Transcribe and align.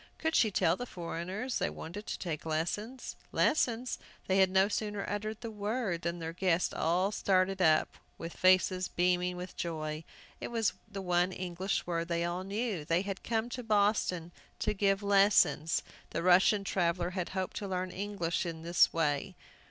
Could 0.17 0.33
she 0.35 0.49
tell 0.49 0.75
the 0.75 0.87
foreigners 0.87 1.59
they 1.59 1.69
wanted 1.69 2.07
to 2.07 2.17
take 2.17 2.43
lessons? 2.43 3.15
Lessons? 3.31 3.99
They 4.25 4.39
had 4.39 4.49
no 4.49 4.67
sooner 4.67 5.07
uttered 5.07 5.41
the 5.41 5.51
word 5.51 6.01
than 6.01 6.17
their 6.17 6.33
guests 6.33 6.73
all 6.73 7.11
started 7.11 7.61
up 7.61 7.99
with 8.17 8.35
faces 8.35 8.87
beaming 8.87 9.37
with 9.37 9.55
joy. 9.55 10.03
It 10.39 10.47
was 10.47 10.73
the 10.91 11.03
one 11.03 11.31
English 11.31 11.85
word 11.85 12.07
they 12.07 12.25
all 12.25 12.43
knew! 12.43 12.83
They 12.83 13.03
had 13.03 13.21
come 13.21 13.47
to 13.49 13.61
Boston 13.61 14.31
to 14.57 14.73
give 14.73 15.03
lessons! 15.03 15.83
The 16.09 16.23
Russian 16.23 16.63
traveller 16.63 17.11
had 17.11 17.29
hoped 17.37 17.57
to 17.57 17.67
learn 17.67 17.91
English 17.91 18.43
in 18.43 18.63
this 18.63 18.91
way. 18.91 19.35